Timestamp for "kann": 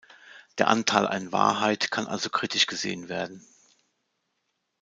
1.91-2.07